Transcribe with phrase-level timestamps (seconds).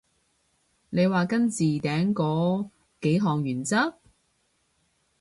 [0.89, 2.67] 你話跟置頂嗰
[3.01, 3.99] 幾項原則？